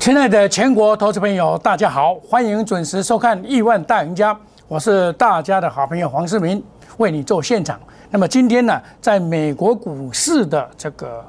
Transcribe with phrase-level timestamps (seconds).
[0.00, 4.34] 亲爱的全国投资朋友，大家好，欢迎准时收看《亿万大赢家》，
[4.66, 6.64] 我是大家的好朋友黄世明，
[6.96, 7.78] 为你做现场。
[8.08, 11.22] 那么今天呢，在美国股市的这个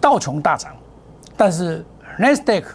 [0.00, 0.72] 道琼大涨，
[1.36, 1.84] 但是
[2.16, 2.68] n e s d a q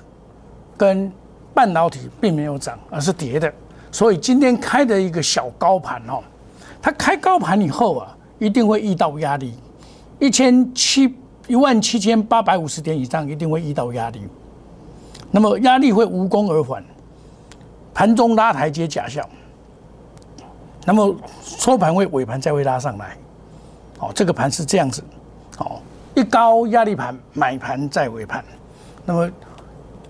[0.77, 1.11] 跟
[1.51, 3.51] 半导体并没有涨，而是跌的。
[3.91, 6.21] 所以今天开的一个小高盘哦，
[6.79, 9.55] 它开高盘以后啊，一定会遇到压力，
[10.19, 14.21] 一千七一万七千八百五十点以上，一定会遇到压力。
[15.35, 16.85] 那么压力会无功而返，
[17.91, 19.27] 盘中拉台阶假象，
[20.85, 23.17] 那么收盘会尾盘再会拉上来，
[23.97, 25.03] 哦，这个盘是这样子，
[25.57, 25.81] 哦，
[26.13, 28.45] 一高压力盘买盘再尾盘，
[29.05, 29.27] 那么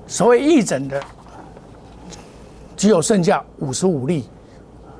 [0.08, 1.02] 所谓一整的
[2.76, 4.28] 只有剩下五十五例，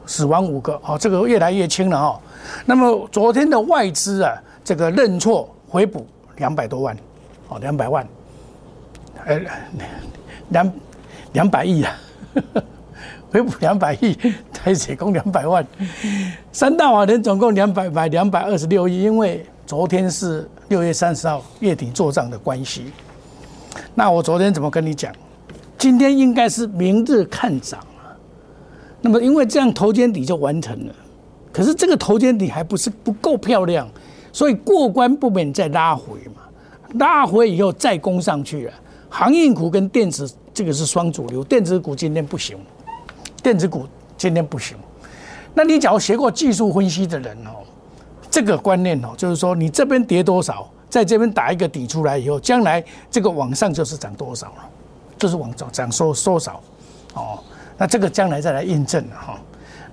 [0.06, 2.18] 死亡五个，哦，这个越来越轻了哦。
[2.66, 6.98] 那么昨天的外资啊，这个认错回补两百多万，
[7.50, 8.08] 哦，两百万，
[9.26, 9.38] 呃。
[10.50, 10.74] 两
[11.34, 11.96] 两百亿啊，
[13.32, 14.18] 回补两百亿，
[14.54, 15.66] 台水共两百万，
[16.52, 22.86] 三大法人总共两百百两百二十六亿，因为昨天是六月三十号月底做账的关系。
[23.96, 25.12] 那我昨天怎么跟你讲？
[25.78, 28.14] 今天应该是明日看涨啊。
[29.02, 30.94] 那么因为这样头肩底就完成了，
[31.52, 33.88] 可是这个头肩底还不是不够漂亮，
[34.32, 36.44] 所以过关不免再拉回嘛，
[37.00, 38.74] 拉回以后再攻上去了。
[39.16, 42.58] 航运股跟电子这个是双主流，电子股今天不行，
[43.44, 44.76] 电子股今天不行。
[45.54, 47.62] 那你假如学过技术分析的人哦，
[48.32, 54.68] 这个观念哦，就是说你这边跌多少，在这边打一个底出来以后，将来这个往上就是涨多少了，
[55.16, 56.60] 就是往涨涨收收少
[57.14, 57.38] 哦。
[57.78, 59.40] 那这个将来再来印证哈。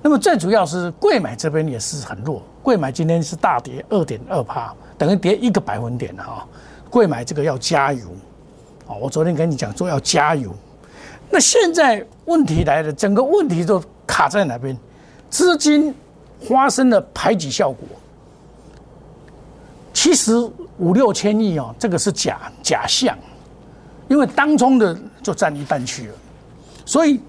[0.01, 6.49] 那么最主要是贵买这边也是很弱，贵买今天是大跌二点二趴，等于跌一个百分点哈。
[6.89, 8.07] 贵买这个要加油。
[8.97, 10.55] 我昨天跟你讲说要加油，
[11.31, 14.77] 那现在问题来了，整个问题都卡在哪边？
[15.29, 15.95] 资金
[16.49, 17.87] 发生了排挤效果，
[19.93, 20.37] 其实
[20.79, 23.17] 五六千亿哦，这个是假假象，
[24.09, 26.15] 因为当中的就占一半去了，
[26.85, 27.21] 所以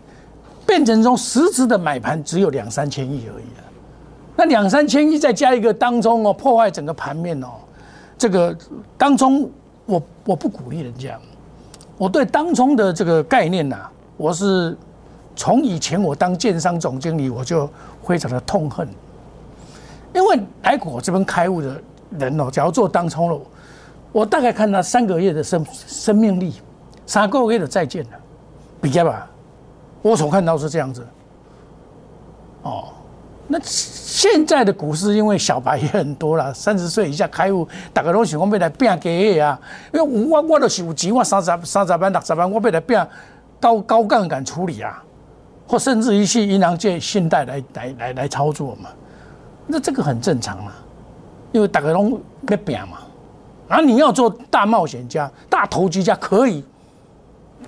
[0.66, 3.63] 变成中实质的买盘只有两三千亿而已了。
[4.35, 7.49] 那两三千亿再加一个当中哦，破坏整个盘面哦，
[8.17, 8.57] 这个
[8.97, 9.47] 当中
[9.85, 11.19] 我我不鼓励人家。
[12.01, 13.78] 我对当冲的这个概念呐，
[14.17, 14.75] 我是
[15.35, 17.69] 从以前我当建商总经理，我就
[18.03, 18.89] 非常的痛恨，
[20.16, 21.79] 因为来我这边开悟的
[22.17, 23.40] 人哦，假如做当冲了，
[24.11, 26.56] 我大概看他三个月的生生命力，
[27.06, 28.09] 三个月的再见了，
[28.81, 29.29] 比较吧，
[30.01, 31.06] 我所看到是这样子，
[32.63, 32.85] 哦。
[33.51, 39.59] 那现在的股市，因为小白也很多了，三十岁以下开户，大家拢喜欢要来变给啊。
[39.94, 43.06] 因为我我都是有钱，我三十三十万、六十万，我要来变
[43.59, 45.03] 高高杠杆处理啊，
[45.67, 48.90] 或甚至于去银行借信贷来来来来操作嘛。
[49.67, 50.73] 那这个很正常啊，
[51.51, 53.00] 因为大家拢要变嘛。
[53.67, 56.63] 然后你要做大冒险家、大投机家，可以，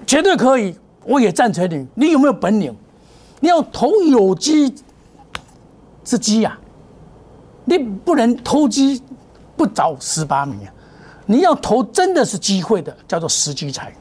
[0.07, 0.73] 绝对可以，
[1.03, 1.85] 我也赞成你。
[1.93, 2.73] 你有没有本领？
[3.41, 4.73] 你要投有机。
[6.06, 6.58] 是鸡呀，
[7.66, 9.02] 你不能投机
[9.56, 10.74] 不着十八米啊！
[11.25, 13.94] 你要投真的是机会的，叫做时机财。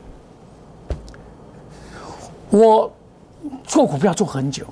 [2.51, 2.91] 我
[3.65, 4.67] 做股票做很久，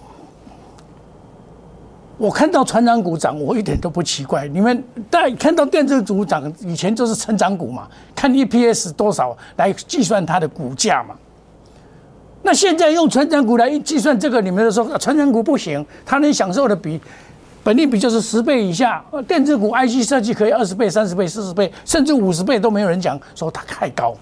[2.18, 4.48] 我看到船长股涨，我一点都不奇怪。
[4.48, 11.14] 你们但看到电子股涨，以前就是成长股嘛，看 EPS 多少来计算它的股价嘛。
[12.42, 17.00] 那现在用成长股来计算这个，你们说成长股不行，它能享受的比
[17.62, 24.14] 本利比就是十倍以下，电子股 IC 设计可以二十倍、三十倍、四十倍，甚至五十倍都没有人讲说它太高，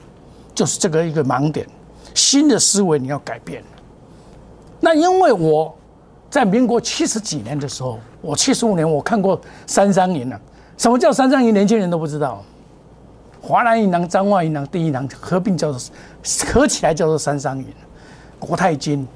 [0.54, 1.66] 就是这个一个盲点。
[2.14, 3.62] 新的思维你要改变。
[4.80, 5.72] 那因为我
[6.28, 10.40] 在民国七十几年的时候，我七十五年我看过三三年了。
[10.76, 11.54] 什么叫三三银？
[11.54, 12.42] 年轻人都不知道。
[13.40, 15.80] 华南银行、彰化银行、第一银行合并叫做
[16.52, 17.68] 合起来叫做三三年。
[18.38, 19.06] 国泰金，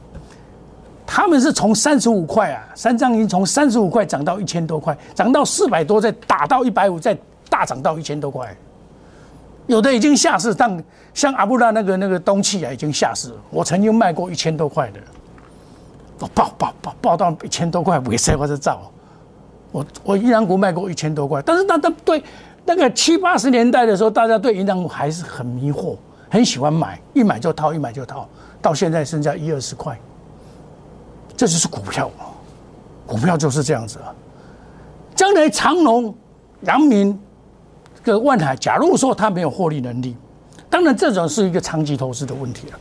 [1.07, 7.17] 他们是从三十五块啊，三张银从三十五块涨到一千多块，涨到四百多，再打到一百五，再
[7.49, 8.55] 大涨到一千多块。
[9.67, 10.85] 有的已经下市，但
[11.15, 13.33] 像阿布拉那个那个东气啊，已经下市。
[13.51, 15.01] 我曾经卖过一千多块的，
[16.19, 18.91] 我爆爆爆爆到一千多块，尾塞我是造。
[19.71, 22.23] 我我银行股卖过一千多块，但是那那对
[22.65, 25.97] 那个七八十年代的时候，大家对银行股还是很迷惑，
[26.29, 28.29] 很喜欢买，一买就套，一买就套。
[28.63, 29.99] 到现在剩下一二十块，
[31.37, 32.09] 这就是股票，
[33.07, 34.15] 股票就是这样子啊。
[35.15, 36.15] 将来长隆、
[36.63, 37.19] 阳明、
[38.03, 40.17] 个万海，假如说他没有获利能力，
[40.71, 42.79] 当然，这种是一个长期投资的问题了。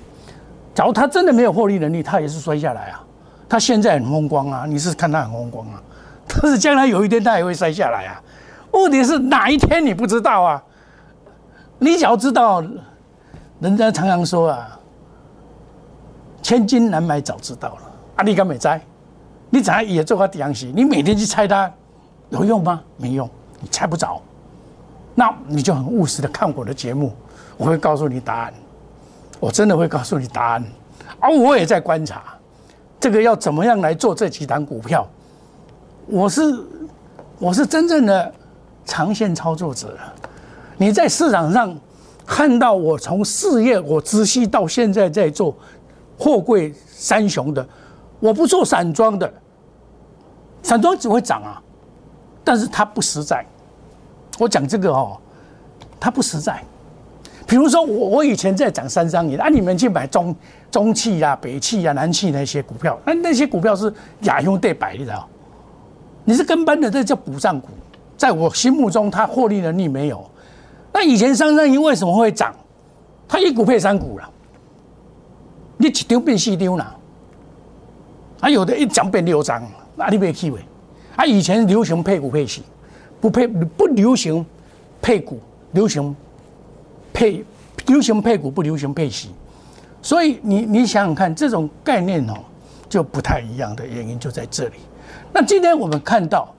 [0.74, 3.04] 假如他真的没有获利能力，他也是摔下来啊。
[3.50, 5.82] 他现在很风光啊，你是看他很风光啊，
[6.26, 8.22] 但是将来有一天他也会摔下来啊。
[8.72, 10.64] 问题是哪一天你不知道啊？
[11.78, 12.64] 你只要知道，
[13.60, 14.80] 人家常常说啊，
[16.42, 17.82] 千金难买早知道了。
[18.18, 18.82] 啊，你敢没猜？
[19.50, 20.72] 你怎样也做个底息？
[20.76, 21.72] 你每天去猜它
[22.30, 22.82] 有用吗？
[22.98, 23.30] 没用，
[23.60, 24.22] 你猜不着。
[25.14, 27.14] 那你就很务实的看我的节目，
[27.58, 28.54] 我会告诉你答案。
[29.40, 30.64] 我真的会告诉你答案。
[31.20, 32.24] 而我也在观察，
[33.00, 35.06] 这个要怎么样来做这几档股票。
[36.08, 36.42] 我是
[37.38, 38.34] 我是真正的
[38.86, 39.98] 长线操作者。
[40.78, 41.78] 你在市场上
[42.26, 45.56] 看到我从事业我知悉到现在在做
[46.22, 47.68] 货柜三雄的，
[48.20, 49.34] 我不做散装的。
[50.62, 51.60] 散装只会涨啊，
[52.44, 53.44] 但是它不实在。
[54.38, 55.18] 我讲这个哦，
[56.00, 56.64] 它不实在。
[57.48, 60.36] 比如说，我我以前在讲三商银，啊，你们去买中
[60.70, 63.92] 中汽啊、北汽啊、南汽那些股票，那那些股票是
[64.22, 65.28] 亚优对百，你知道？
[66.24, 67.70] 你是跟班的，这叫补涨股。
[68.16, 70.24] 在我心目中，它获利能力没有。
[70.94, 72.54] 那以前三商银为什么会涨？
[73.28, 74.30] 它一股配三股了，
[75.82, 76.96] 你一张变四张了，
[78.40, 79.64] 啊，有的一张变六张。
[79.96, 80.60] 哪里没机会？
[81.16, 82.62] 啊，以前流行配股配息，
[83.20, 84.46] 不配不流行
[85.02, 85.40] 配股，
[85.72, 86.16] 流行
[87.12, 87.44] 配
[87.88, 89.32] 流行配股，不流行配息。
[90.02, 92.34] 所以你你想想看，这种概念哦，
[92.88, 94.76] 就不太一样的原因就在这里。
[95.34, 96.54] 那今天我们看到，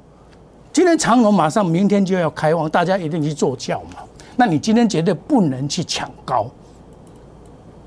[0.73, 4.01] 今天长隆马上明天就要开放，大家一定去坐轿嘛。
[4.37, 6.51] 那你今天绝对不能去抢高。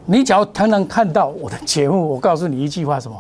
[0.06, 3.18] 你只要常常看到我的节目，我告诉你一句话：什么？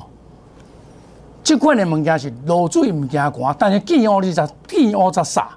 [1.43, 5.49] 这款的物件是落水唔惊寒，但是见乌你才见乌才傻，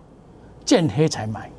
[0.64, 1.50] 见黑才买。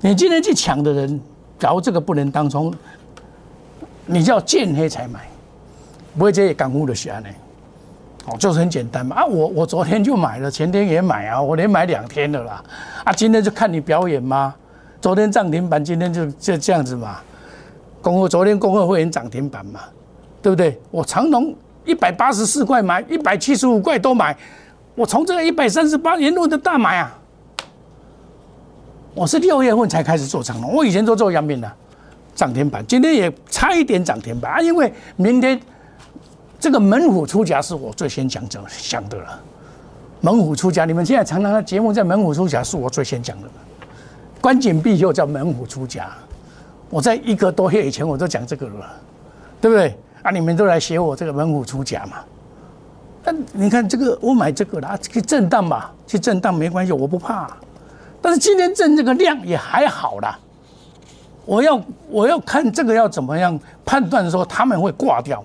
[0.00, 1.20] 你今天去抢的人，
[1.58, 2.72] 假如这个不能当冲，
[4.06, 5.20] 你叫见黑才买，
[6.16, 7.28] 不会这些港股的安呢？
[8.26, 9.16] 哦，就是很简单嘛。
[9.16, 12.62] 啊，我我昨天就买了，前天也买啊，我连买两天的啦。
[13.04, 14.54] 啊，今天就看你表演吗？
[15.00, 17.20] 昨天涨停板，今天就就这样子嘛。
[18.08, 19.80] 公会昨天公会会员涨停板嘛，
[20.40, 20.80] 对不对？
[20.90, 21.54] 我长隆。
[21.84, 24.34] 一百八十四块买，一百七十五块都买，
[24.94, 27.18] 我从这个一百三十八沿路的大买啊！
[29.14, 31.70] 我是六月份才开始做长隆，我以前都做阳明的
[32.34, 34.60] 涨停板，今天也差一点涨停板啊！
[34.60, 35.58] 因为明天
[36.58, 39.40] 这个猛虎出家是我最先讲讲想的了。
[40.22, 43.48] 猛虎出家，你们现在常常的节目在猛虎出甲是我最先讲的，
[44.40, 46.08] 关紧闭就叫猛虎出家。
[46.90, 48.90] 我在一个多月以前我都讲这个了，
[49.60, 49.94] 对不对？
[50.22, 50.30] 啊！
[50.30, 52.18] 你们都来学我这个猛虎出甲嘛？
[53.22, 57.48] 但你看这个，我买这个啦，去震荡吧，去震荡没关系，我不怕。
[58.20, 60.38] 但是今天震这个量也还好啦。
[61.44, 65.42] 我要我要看这个要怎么样判断说他们会挂掉，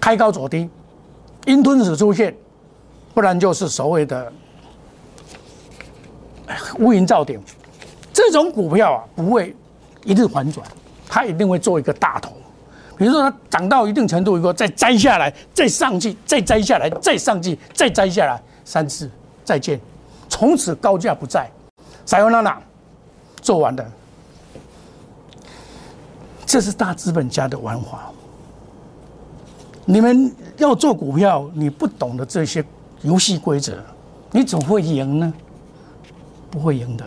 [0.00, 0.70] 开高走低，
[1.44, 2.34] 阴吞子出现，
[3.14, 4.32] 不然就是所谓的
[6.78, 7.40] 乌云罩顶。
[8.12, 9.54] 这种股票啊，不会
[10.04, 10.66] 一日反转，
[11.08, 12.32] 它一定会做一个大头。
[12.96, 19.10] 比如说它涨到一定程度以后，再摘下来，再上去，再摘下来，再上去，再摘下来，三次
[19.44, 19.80] 再见，
[20.28, 21.50] 从此高价不在。
[22.04, 22.60] 塞翁娜娜
[23.40, 23.90] 做完的，
[26.44, 28.10] 这是大资本家的玩法。
[29.84, 32.64] 你们要做股票，你不懂得这些
[33.02, 33.82] 游戏规则，
[34.30, 35.32] 你怎么会赢呢？
[36.50, 37.04] 不会赢的。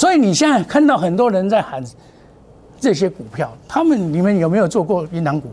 [0.00, 1.84] 所以你现在看到很多人在喊。
[2.80, 5.50] 这些股票，他们你们有没有做过银行股？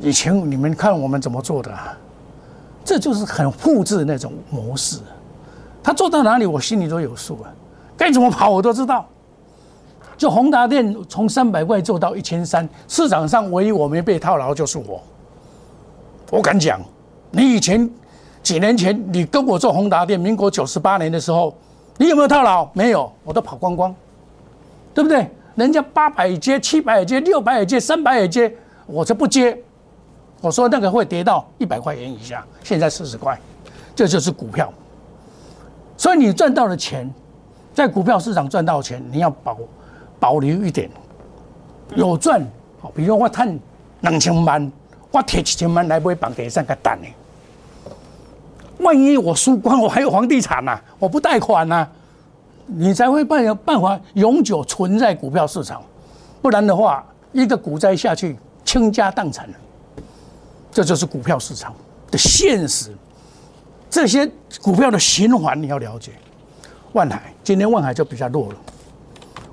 [0.00, 1.70] 以前你们看我们怎么做的，
[2.82, 4.98] 这就是很复制那种模式。
[5.82, 7.52] 他做到哪里，我心里都有数啊。
[7.94, 9.06] 该怎么跑，我都知道。
[10.16, 14.98] 就宏达电从三百块做到一千三，市场上唯一我没被套牢就是我。
[16.30, 16.80] 我敢讲，
[17.30, 17.90] 你以前
[18.42, 21.54] 几年前你跟我做宏达电，民国九十八年的时候，
[21.98, 22.68] 你有没有套牢？
[22.72, 23.94] 没有，我都跑光光，
[24.94, 25.28] 对不对？
[25.54, 28.52] 人家八百也接、七百也接、六百也接、三百也接，
[28.86, 29.56] 我就不接。
[30.40, 33.38] 我说那个会跌到一百块钱以下，现在四十块，
[33.94, 34.72] 这就是股票。
[35.96, 37.08] 所以你赚到的钱，
[37.74, 39.58] 在股票市场赚到的钱，你要保
[40.18, 40.90] 保留一点，
[41.94, 42.44] 有赚。
[42.80, 43.56] 好，比如我赚
[44.00, 44.72] 两千万，
[45.12, 47.06] 我贴一千万来买房地产个蛋呢。
[48.82, 51.86] 万一我输光，我还有房地产呐，我不贷款呐。
[52.66, 55.82] 你才会办有办法永久存在股票市场，
[56.40, 59.48] 不然的话，一个股灾下去，倾家荡产。
[60.70, 61.74] 这就是股票市场
[62.10, 62.92] 的现实。
[63.90, 64.30] 这些
[64.62, 66.12] 股票的循环你要了解。
[66.92, 68.56] 万海今天万海就比较弱了，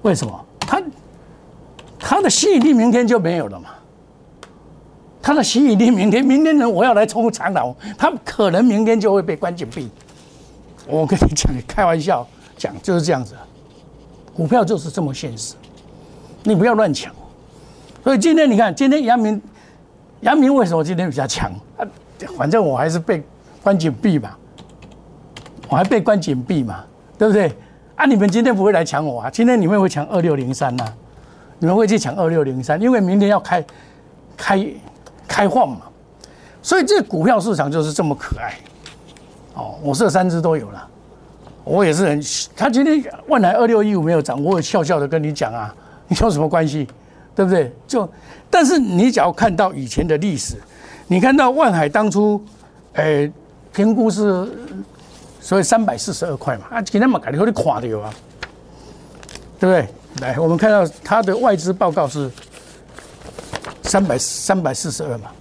[0.04, 0.46] 为什么？
[0.60, 0.82] 它
[2.00, 3.70] 它的吸引力明天就没有了嘛？
[5.30, 6.68] 他的吸引力明天，明天呢？
[6.68, 9.88] 我要来冲长岛，他可能明天就会被关紧闭。
[10.88, 13.36] 我跟你讲，开玩笑讲就是这样子，
[14.36, 15.54] 股票就是这么现实，
[16.42, 17.14] 你不要乱抢。
[18.04, 19.40] 所以今天你看，今天阳明，
[20.22, 21.52] 阳明为什么今天比较强？
[21.78, 21.86] 啊，
[22.36, 23.22] 反正我还是被
[23.62, 24.32] 关紧闭嘛，
[25.70, 26.84] 我还被关紧闭嘛，
[27.20, 27.56] 对不对？
[27.94, 29.30] 啊，你们今天不会来抢我啊？
[29.30, 30.92] 今天你们会抢二六零三呐？
[31.60, 32.82] 你们会去抢二六零三？
[32.82, 33.64] 因为明天要开
[34.36, 34.68] 开
[35.30, 35.84] 开放嘛，
[36.62, 38.58] 所以这股票市场就是这么可爱。
[39.54, 40.88] 哦，我这三只都有了，
[41.64, 42.22] 我也是很。
[42.56, 45.74] 他今天万海二六一五没有涨，我也笑笑的跟你讲啊，
[46.08, 46.88] 你 有什么关系？
[47.36, 47.72] 对不对？
[47.88, 48.10] 就，
[48.50, 50.56] 但是你只要看到以前的历史，
[51.08, 52.42] 你看到万海当初，
[52.94, 53.32] 诶，
[53.72, 54.46] 评估是
[55.40, 58.14] 所以三百四十二块嘛，啊，今天嘛改的有点垮的有啊，
[59.60, 59.88] 对不对？
[60.22, 62.30] 来，我们看到它的外资报告是
[63.90, 65.32] 三百三百四十二嘛，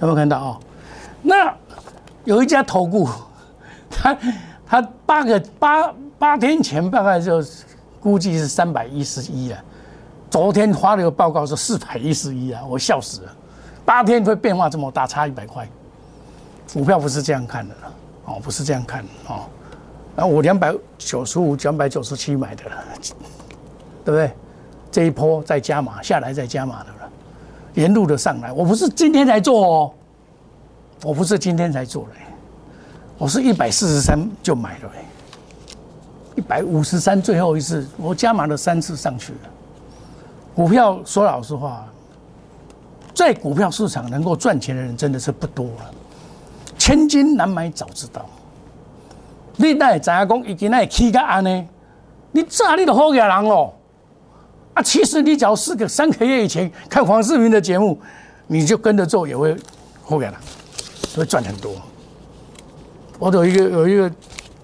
[0.00, 0.60] 有没有看到啊？
[1.22, 1.52] 那
[2.24, 3.08] 有一家投顾。
[3.90, 4.16] 他
[4.64, 7.42] 他八个八八天前大概就
[8.00, 9.60] 估计是三百一十一啊，
[10.30, 13.36] 昨天发了个报告说四百一十一啊，我笑死了，
[13.84, 15.68] 八天会变化这么大，差一百块，
[16.72, 17.74] 股票不是这样看的
[18.26, 19.42] 哦，不是这样看哦，
[20.14, 22.62] 然后我两百九十五、两百九十七买的，
[24.04, 24.30] 对不对？
[24.92, 26.86] 这一波再加码下来再加码的，
[27.74, 29.92] 沿路的上来，我不是今天才做哦，
[31.04, 32.10] 我不是今天才做的。
[33.16, 34.90] 我是一百四十三就买了，
[36.36, 39.38] 一百五十三最后一次，我加码了三次上去了。
[40.54, 41.86] 股票说老实话，
[43.14, 45.90] 在股票市场能够赚钱的人真的是不多了，
[46.78, 48.24] 千金难买早知道。
[49.56, 51.68] 你那知影讲已经那起个安呢？
[52.32, 53.72] 你炸你的好野人哦！
[54.74, 58.00] 啊，其实你只要四个三个月以前看黄世明的节目，
[58.46, 59.56] 你就跟着做也会
[60.02, 60.34] 好野人，
[61.16, 61.72] 会赚很多。
[63.18, 64.10] 我有一个有一个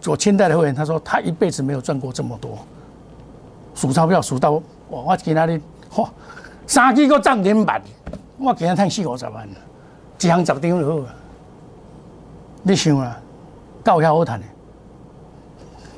[0.00, 2.56] 做清代的会员，他说他一辈子没有赚过这么多，
[3.75, 5.60] 数钞票数到我我给他的
[5.92, 6.08] 嚯，
[6.66, 7.82] 三几个涨停板，
[8.38, 9.48] 我给他赚四五十万，
[10.20, 11.14] 一行十张就好啊。
[12.62, 13.20] 你想啊，
[13.82, 14.46] 高遐好赚的，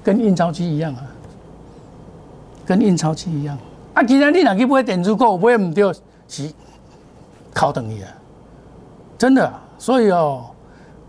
[0.03, 1.07] 跟印钞机一样啊，
[2.65, 3.59] 跟印钞机一样。
[3.99, 5.93] 啊，既然你若去买电子股，买唔到
[6.28, 6.49] 是
[7.52, 8.09] 靠等于啊，
[9.19, 9.52] 真的。
[9.76, 10.45] 所以哦。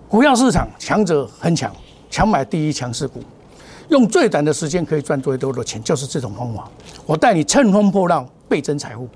[0.07, 1.71] 股票市场强者很强，
[2.09, 3.19] 强买第一强势股，
[3.89, 6.67] 用最短的时间可以赚最多的钱，就是这种方法。
[7.05, 9.07] 我带你乘风破浪，倍增财富。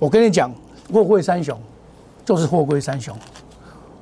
[0.00, 0.50] 我跟你讲，
[0.92, 1.56] 货柜三雄
[2.24, 3.16] 就是货柜三雄。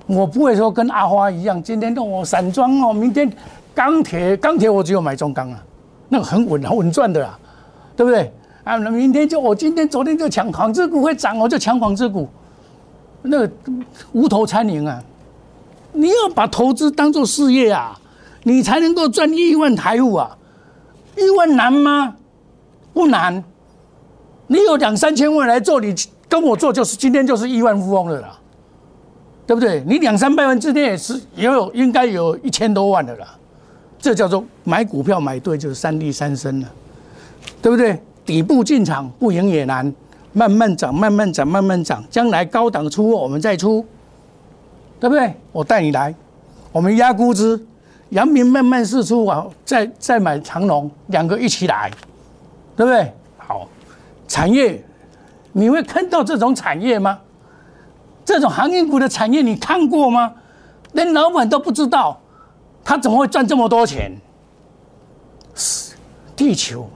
[0.07, 3.31] 我不会说跟阿花一样，今天动我散装哦，明天
[3.75, 5.63] 钢铁，钢铁我只有买中钢啊，
[6.09, 7.39] 那个很稳，很稳赚的啦，
[7.95, 8.33] 对不对？
[8.65, 12.29] 啊，那明天就我今天、昨天就抢纺织股会涨，我就抢纺织股，
[13.23, 13.53] 那个
[14.13, 15.03] 无头苍蝇啊。
[15.93, 17.99] 你要把投资当做事业啊，
[18.45, 20.39] 你才能够赚亿万财富啊！
[21.17, 22.17] 亿万难吗？
[22.95, 23.43] 不难。
[24.47, 25.95] 你有两三千万来做，你
[26.29, 28.39] 跟我做就是今天就是亿万富翁了啦，
[29.47, 29.83] 对不对？
[29.87, 33.27] 你两三百万之内也是也有应该有一千多万的啦。
[33.99, 36.69] 这叫做买股票买对就是三利三升了，
[37.61, 38.01] 对不对？
[38.25, 39.93] 底部进场不赢也难，
[40.33, 43.85] 慢慢涨，慢慢涨，慢慢涨，将来高档出货我们再出。
[45.01, 45.35] 对不对？
[45.51, 46.15] 我带你来，
[46.71, 47.61] 我们压估值，
[48.11, 51.91] 阳明慢慢试出啊，再再买长隆，两个一起来，
[52.77, 53.13] 对不对？
[53.37, 53.67] 好，
[54.29, 54.81] 产业，
[55.51, 57.19] 你会看到这种产业吗？
[58.25, 60.33] 这种航运股的产业你看过吗？
[60.93, 62.21] 连老板都不知道，
[62.85, 64.17] 他怎么会赚这么多钱？
[65.57, 65.97] 是
[66.37, 66.89] 地球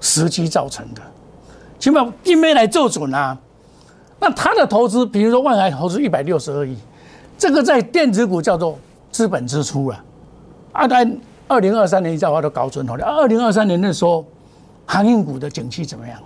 [0.00, 1.02] 时机造成的，
[1.78, 3.36] 起码一没来做准啊。
[4.18, 6.76] 那他的投资，比如说万海投资一百六十二亿。
[7.38, 8.78] 这个在电子股叫做
[9.10, 10.04] 资本支出啊，
[10.72, 11.10] 啊，在
[11.48, 13.04] 二零二三年一话都高准头的。
[13.04, 14.26] 二零二三年的时候，
[14.84, 16.18] 航运股的景气怎么样？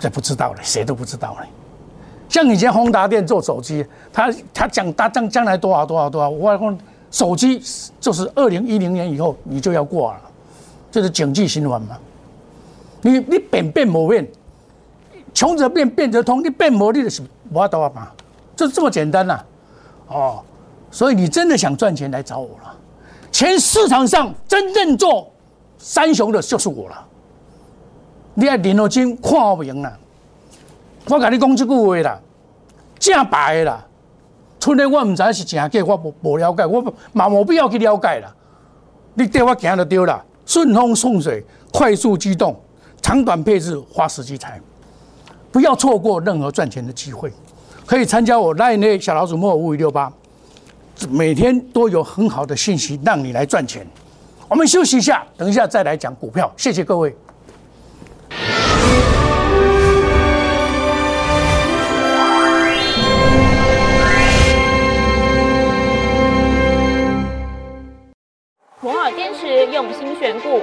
[0.00, 1.46] 这不知道了，谁都不知道了。
[2.28, 6.78] 像以前宏达电做手机，他他讲他将将来多少多少多少，我讲
[7.12, 7.62] 手机
[8.00, 10.22] 就是二零一零年以后你就要挂了，
[10.90, 11.96] 这是景气循环嘛。
[13.02, 14.28] 你你变变没变，
[15.32, 18.08] 穷则变变则通，你变没你就是无法多嘛，
[18.54, 19.42] 就这么简单呐。
[20.08, 20.42] 哦，
[20.90, 22.76] 所以你真的想赚钱来找我了？
[23.32, 25.30] 全市场上真正做
[25.78, 27.06] 三雄的就是我了。
[28.34, 29.96] 你爱联络金看不赢啦，
[31.06, 32.20] 我跟你讲这句话啦，
[32.98, 33.86] 正白的啦。
[34.58, 38.34] 出来我唔知是真假，我无无了解，我嘛冇必要去了解啦。
[39.14, 41.42] 你带我行就对了，顺风顺水，
[41.72, 42.60] 快速机动，
[43.02, 44.60] 长短配置花时机财，
[45.50, 47.32] 不要错过任何赚钱的机会。
[47.86, 50.12] 可以参加我 Line 小老鼠莫五五六八，
[51.08, 53.86] 每天都有很好的信息让你来赚钱。
[54.48, 56.52] 我们休息一下，等一下再来讲股票。
[56.56, 57.16] 谢谢各位。
[68.82, 70.62] 摩尔坚持用心选股，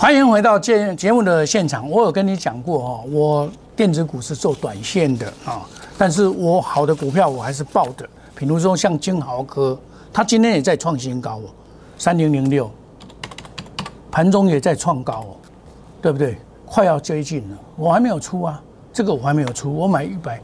[0.00, 1.86] 欢迎回到节节目的现场。
[1.90, 5.60] 我有跟你讲过哦，我电子股是做短线的啊，
[5.98, 8.08] 但是我好的股票我还是报的。
[8.34, 9.78] 比如说像金豪科，
[10.10, 11.42] 它今天也在创新高哦，
[11.98, 12.70] 三零零六，
[14.10, 15.36] 盘中也在创高哦，
[16.00, 16.38] 对不对？
[16.64, 18.58] 快要接近了，我还没有出啊，
[18.94, 20.40] 这个我还没有出，我买一百，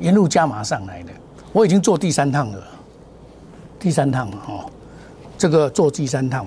[0.00, 1.12] 沿路加码上来的，
[1.52, 2.60] 我已经做第三趟了，
[3.78, 4.68] 第三趟了哦，
[5.38, 6.44] 这个做第三趟。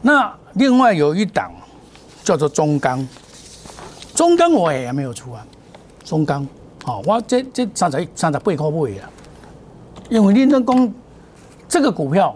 [0.00, 1.52] 那另外有一档
[2.24, 3.06] 叫做中钢，
[4.14, 5.46] 中钢我也还没有出啊，
[6.04, 6.46] 中钢，
[6.84, 9.10] 好，我这这三十三十八块买啊。
[10.08, 10.92] 因为林正公
[11.68, 12.34] 这个股票，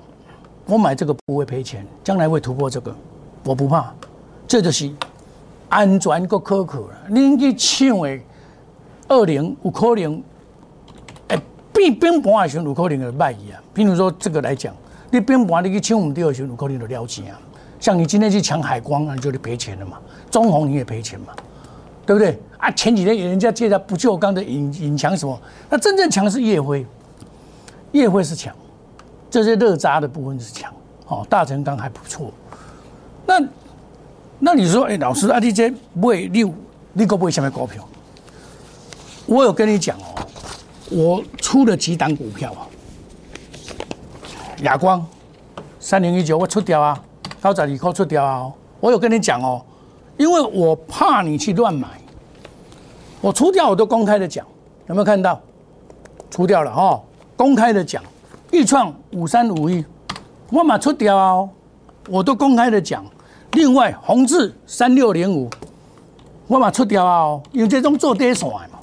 [0.66, 2.94] 我买这个不会赔钱，将来会突破这个，
[3.42, 3.92] 我不怕。
[4.46, 4.88] 这就是
[5.68, 6.96] 安全够可靠了。
[7.08, 8.20] 你去抢的
[9.08, 10.22] 二零有可能，
[11.28, 13.60] 哎，变变盘的时候有可能会卖伊啊。
[13.74, 14.72] 比如说这个来讲，
[15.10, 17.40] 你变盘你去抢唔到的时候有可能就了钱啊。
[17.84, 19.98] 像你今天去抢海光啊，就得赔钱了嘛。
[20.30, 21.34] 中红你也赔钱嘛，
[22.06, 22.40] 对不对？
[22.56, 26.86] 啊，前几天人家介绍不锈钢的引引强什么，那真正强是叶辉。
[27.92, 28.56] 业会是强，
[29.28, 30.72] 这些热渣的部分是强，
[31.08, 32.32] 哦，大成钢还不错。
[33.26, 33.38] 那
[34.38, 36.50] 那你说，哎，老师，啊，你这买六，
[36.94, 37.86] 你可不会下面股票？
[39.26, 40.26] 我有跟你讲哦，
[40.90, 42.64] 我出了几档股票啊，
[44.62, 45.06] 亚光
[45.78, 46.98] 三零一九我出掉啊，
[47.44, 49.60] 高仔你扣出掉啊，我有跟你讲哦，
[50.16, 51.86] 因为我怕你去乱买，
[53.20, 54.46] 我出掉我都公开的讲，
[54.86, 55.38] 有没有看到？
[56.30, 57.02] 出掉了哦。
[57.36, 58.02] 公开的讲，
[58.50, 59.84] 豫创五三五一，
[60.48, 61.50] 我马出掉哦，
[62.08, 63.04] 我都公开的讲。
[63.52, 65.50] 另外，宏志三六零五，
[66.46, 68.78] 我马出掉哦，因为这种做跌手嘛，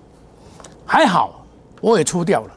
[0.85, 1.43] 还好，
[1.81, 2.51] 我也出掉了。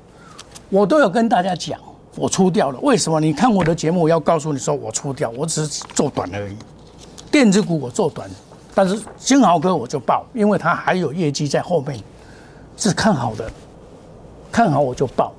[0.69, 1.81] 我都有跟大家讲，
[2.17, 2.79] 我出掉了。
[2.81, 3.21] 为什么？
[3.21, 6.57] 你看我的节目，我要告诉你说我出掉，我只是做短而已。
[7.31, 8.31] 电子股我做短，
[8.75, 11.99] 但是金豪科我就报，因为它还有业绩在后面，
[12.77, 13.51] 是看好的，
[14.53, 15.33] 看好我就报。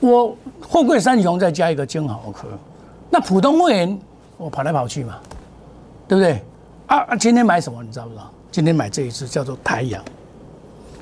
[0.00, 2.46] 我货柜三雄再加一个金豪科，
[3.10, 3.98] 那普通会员
[4.36, 5.16] 我跑来跑去嘛，
[6.06, 6.42] 对不对？
[6.86, 7.16] 啊啊！
[7.16, 8.30] 今天买什么你知道不知道？
[8.52, 10.00] 今天买这一只叫做太阳，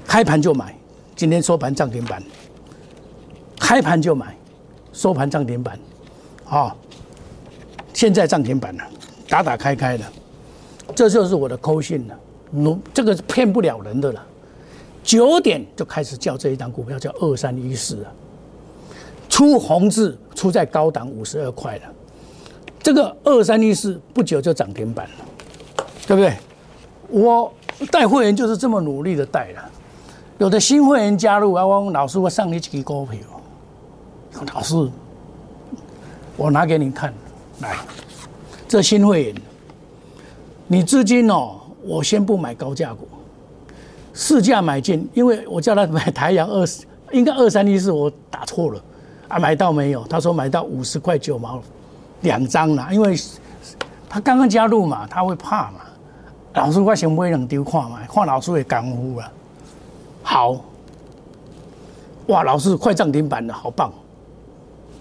[0.07, 0.75] 开盘就买，
[1.15, 2.23] 今天收盘涨停板，
[3.61, 4.35] 开盘就买，
[4.95, 5.79] 收盘涨停板，
[6.45, 6.75] 好，
[7.93, 8.85] 现在涨停板了，
[9.29, 10.05] 打打开开的，
[10.95, 12.17] 这就是我的扣信了，
[12.53, 14.25] 奴这个是骗不了人的了。
[15.03, 18.13] 九点就开始叫这一张股票叫二三一四啊。
[19.29, 21.83] 出红字出在高档五十二块了，
[22.81, 26.33] 这个二三一四不久就涨停板了，对不对？
[27.09, 27.53] 我
[27.91, 29.71] 带会员就是这么努力的带了，
[30.39, 33.19] 有的新会员加入啊，我老师我上你几个股票，
[34.53, 34.75] 老师，
[36.37, 37.13] 我拿给你看，
[37.61, 37.77] 来，
[38.67, 39.35] 这新会员，
[40.67, 43.07] 你资金哦，我先不买高价股，
[44.13, 46.67] 市价买进，因为我叫他买台阳二，
[47.13, 48.83] 应该二三一四，我打错了。
[49.29, 50.05] 啊，买到没有？
[50.05, 51.63] 他说买到五十块九毛
[52.21, 53.17] 两张了，因为
[54.09, 55.81] 他刚刚加入嘛，他会怕嘛。
[56.55, 59.33] 老师，我先不会能丢看嘛，看老师会干呼了。
[60.23, 60.61] 好，
[62.27, 63.93] 哇，老师快涨停板了，好棒！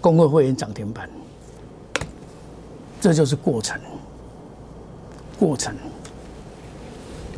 [0.04, 1.08] 工会会员涨停板，
[3.00, 3.80] 这就是过程。
[5.38, 5.74] 过程，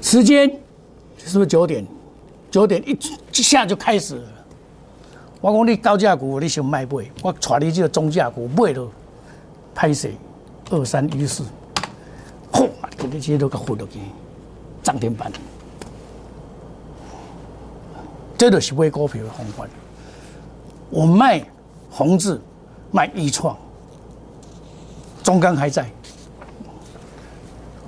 [0.03, 0.51] 时间
[1.17, 1.87] 是不是九点？
[2.51, 4.21] 九点一一下就开始。
[5.41, 7.01] 我讲你高价股你想卖不？
[7.23, 8.91] 我带你这个中价股卖了，
[9.73, 10.11] 拍死
[10.71, 11.45] 二三一四，
[12.51, 12.69] 嚯！
[12.99, 14.01] 给你这些都给混落去，
[14.83, 15.31] 涨停板。
[18.37, 19.65] 这就是买股票的方法。
[20.91, 21.45] 我卖
[21.91, 22.41] 宏志，
[22.97, 23.55] 卖易创，
[25.23, 25.87] 中钢还在。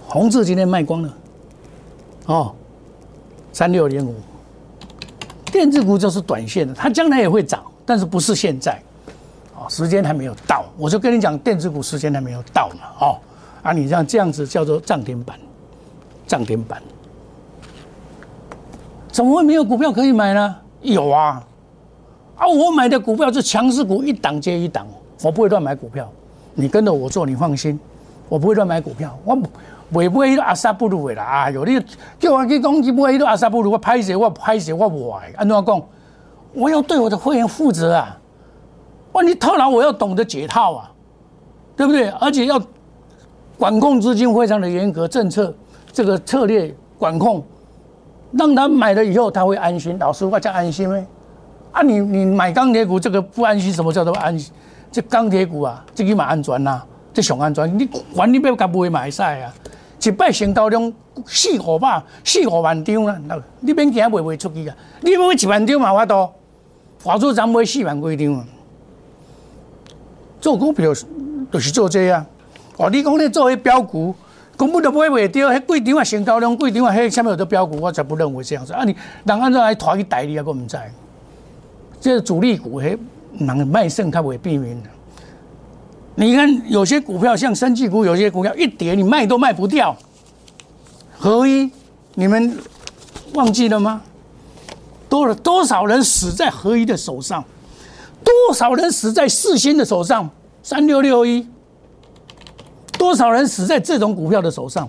[0.06, 1.14] 宏志今天卖光了，
[2.26, 2.54] 哦，
[3.50, 4.14] 三六零五。
[5.46, 8.82] 电子股就是短线的，它将来也会涨，但是不是现在，
[9.56, 10.66] 哦，时间还没有到。
[10.76, 13.18] 我就跟你讲，电子股时间还没有到嘛，哦，
[13.62, 15.38] 啊，你像这样子叫做涨停板，
[16.26, 16.82] 涨停板，
[19.10, 20.56] 怎么会没有股票可以买呢？
[20.82, 21.42] 有啊，
[22.38, 24.86] 啊，我买的股票是强势股，一档接一档，
[25.22, 26.10] 我不会乱买股票，
[26.54, 27.78] 你跟着我做，你放心，
[28.28, 29.36] 我不会乱买股票，我。
[29.90, 31.80] 袂买迄个阿萨布鲁的啦，哎呦，你
[32.20, 35.82] 叫我去讲去买迄个阿萨布鲁，我拍死我拍死我无爱，安怎讲？
[36.52, 38.18] 我要对我的会员负责啊！
[39.12, 40.92] 哇，你套牢我要懂得解套啊，
[41.74, 42.10] 对不对？
[42.20, 42.60] 而且要
[43.56, 45.54] 管控资金非常的严格，政策
[45.90, 47.42] 这个策略管控，
[48.32, 49.98] 让他买了以后他会安心。
[49.98, 51.06] 老师，我叫安心咩？
[51.78, 54.52] 啊，你你买钢铁股这个不安心，什么叫做安心？
[54.90, 56.82] 这钢铁股啊，这起码安全呐，
[57.14, 57.78] 这上安全。
[57.78, 59.54] 你管你要甲买买晒啊？
[60.02, 60.92] 一摆成交量
[61.24, 63.16] 四五百、四五万张啦，
[63.60, 64.74] 你免惊卖袂出去啊！
[65.02, 66.28] 你要买一万张嘛，我都
[67.04, 68.44] 华主咱买四万几张啊。
[70.40, 70.92] 做股票
[71.52, 72.26] 就是做这啊！
[72.76, 74.12] 哦，你讲你做迄标股，
[74.56, 78.82] 根本都买袂到，迄几张啊成交量几张啊，迄下面有的标股，我才不认为这样子啊！
[78.84, 80.76] 你人安怎来拖去代理啊，我唔知。
[82.00, 82.98] 这主力股迄
[83.38, 84.88] 人卖肾较袂避免的。
[86.14, 89.96] 你看有些股票像生技股，有些股票一跌你卖都卖不掉。
[91.16, 91.70] 合一，
[92.14, 92.56] 你们
[93.34, 94.02] 忘记了吗？
[95.08, 97.44] 多了多少人死在合一的手上？
[98.24, 100.28] 多少人死在四新的手上？
[100.62, 101.46] 三六六一，
[102.98, 104.88] 多少人死在这种股票的手上？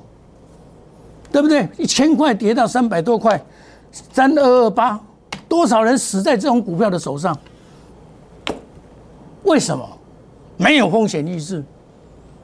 [1.31, 1.67] 对不对？
[1.77, 3.39] 一千块跌到三百多块，
[3.91, 4.99] 三二二八，
[5.49, 7.37] 多少人死在这种股票的手上？
[9.43, 9.85] 为什么？
[10.55, 11.63] 没有风险意识，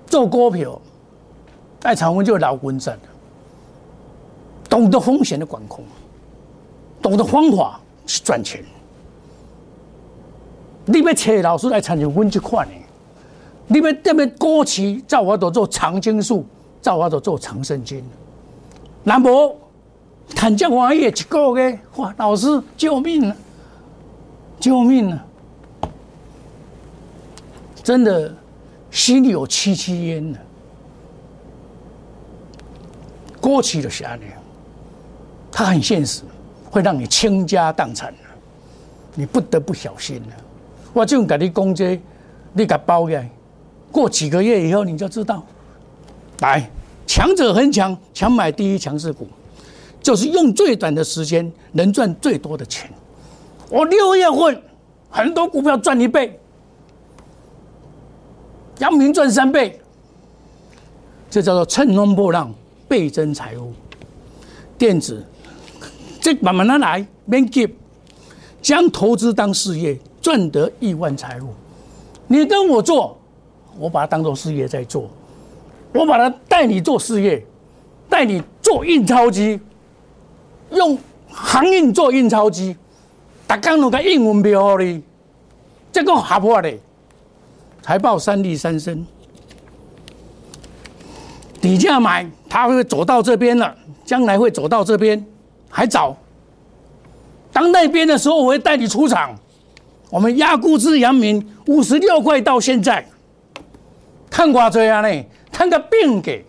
[0.07, 0.81] 做股票，
[1.83, 2.97] 爱长温就老滚阵
[4.69, 5.83] 懂得风险的管控，
[7.01, 8.63] 懂得方法去赚钱。
[10.85, 12.73] 你要找老师来参加阮这款的，
[13.67, 16.45] 你要这边过期，照我都做长青树，
[16.81, 18.03] 照我都做长生金。
[19.03, 19.21] 难
[20.27, 22.13] 不谈这玩意一个月，哇！
[22.17, 23.35] 老师救命了，
[24.59, 25.25] 救命了！
[27.83, 28.33] 真的
[28.89, 30.37] 心里有戚戚焉呢，
[33.39, 34.35] 过去的下年，
[35.51, 36.23] 他很现实，
[36.71, 38.17] 会让你倾家荡产的，
[39.13, 40.35] 你不得不小心了。
[40.93, 42.01] 我就给你讲这，
[42.53, 43.29] 你给包起来，
[43.91, 45.43] 过几个月以后你就知道。
[46.39, 46.67] 来，
[47.05, 49.27] 强者恒强，强买第一强势股，
[50.05, 52.87] 就是用最短的时间能赚最多的钱。
[53.71, 54.61] 我六月份
[55.09, 56.39] 很多股票赚一倍。
[58.77, 59.81] 阳明赚三倍，
[61.27, 62.53] 这叫做乘风破浪，
[62.87, 63.73] 倍增财富。
[64.77, 65.25] 电子，
[66.21, 67.67] 这慢慢的来，免急，
[68.61, 71.47] 将投资当事业，赚得亿万财富。
[72.27, 73.17] 你跟我做，
[73.79, 75.09] 我把它当做事业在做，
[75.95, 77.43] 我把它带你做事业，
[78.07, 79.59] 带你做印钞机，
[80.71, 80.97] 用
[81.27, 82.75] 航运做印钞机，
[83.45, 85.03] 大家拢个英文标哩，
[85.91, 86.73] 这个合法的。
[87.81, 89.05] 财报三利三升，
[91.61, 95.23] 底价买，它会走到这边了，将来会走到这边，
[95.69, 96.17] 还早。
[97.53, 99.35] 当那边的时候，我会带你出场。
[100.09, 103.07] 我们压估值阳明五十六块到现在，
[104.31, 106.43] 看挂这样呢，看个病给，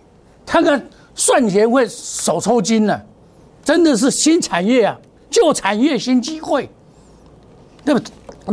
[0.46, 0.80] 看个
[1.14, 3.04] 算钱会手抽筋了，
[3.66, 4.96] 真的是新产业啊，
[5.28, 6.70] 旧产业新机会，
[7.84, 8.00] 对不？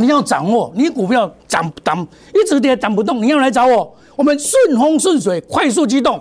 [0.00, 6.20] 你要掌握，你股票涨涨一直跌涨不动，你要来找我，我们顺风顺水，快速机动，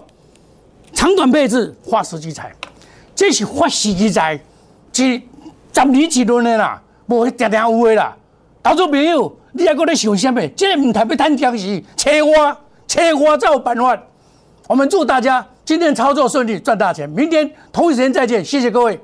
[0.93, 2.53] 长短配置，花时机财，
[3.15, 4.39] 这是花时机财，
[4.93, 5.19] 是
[5.73, 8.15] 十年一轮的啦，无定定有的啦。
[8.62, 10.47] 投资朋友，你还搁咧想什么？
[10.49, 13.99] 这个唔台要谈僵时，车我，车我才有办法。
[14.67, 17.10] 我们祝大家今天操作顺利，赚大钱。
[17.10, 18.99] 明天同一时间再见，谢谢各位。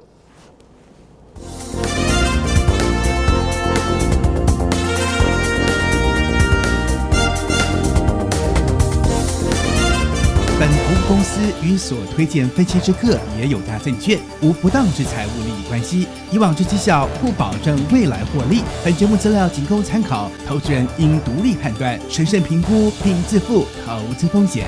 [10.60, 18.64] 本服务公司与所推荐分期之客也有大证券无不当之财务利益关系，以往之绩效不保证未来获利。
[18.84, 24.68] 本节目资料仅供参考，投资人应独立判断、审慎评估并自负投资风险。